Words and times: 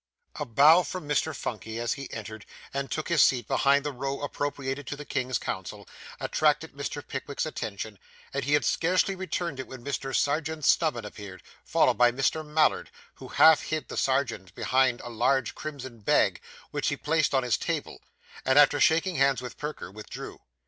A 0.39 0.45
bow 0.47 0.81
from 0.81 1.07
Mr. 1.07 1.31
Phunky, 1.35 1.77
as 1.79 1.93
he 1.93 2.11
entered, 2.11 2.47
and 2.73 2.89
took 2.89 3.07
his 3.09 3.21
seat 3.21 3.47
behind 3.47 3.85
the 3.85 3.91
row 3.91 4.21
appropriated 4.21 4.87
to 4.87 4.95
the 4.95 5.05
King's 5.05 5.37
Counsel, 5.37 5.87
attracted 6.19 6.73
Mr. 6.73 7.07
Pickwick's 7.07 7.45
attention; 7.45 7.99
and 8.33 8.43
he 8.43 8.53
had 8.53 8.65
scarcely 8.65 9.13
returned 9.15 9.59
it, 9.59 9.67
when 9.67 9.83
Mr. 9.85 10.15
Serjeant 10.15 10.65
Snubbin 10.65 11.05
appeared, 11.05 11.43
followed 11.63 11.99
by 11.99 12.11
Mr. 12.11 12.43
Mallard, 12.43 12.89
who 13.17 13.27
half 13.27 13.61
hid 13.61 13.89
the 13.89 13.95
Serjeant 13.95 14.55
behind 14.55 15.01
a 15.01 15.09
large 15.09 15.53
crimson 15.53 15.99
bag, 15.99 16.41
which 16.71 16.87
he 16.87 16.97
placed 16.97 17.35
on 17.35 17.43
his 17.43 17.55
table, 17.55 18.01
and, 18.43 18.57
after 18.57 18.79
shaking 18.79 19.17
hands 19.17 19.39
with 19.39 19.59
Perker, 19.59 19.91
withdrew. 19.91 20.41